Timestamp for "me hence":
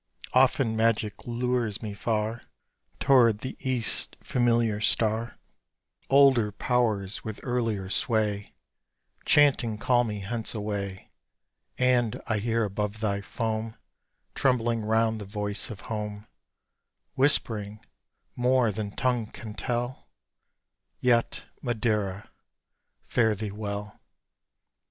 10.03-10.55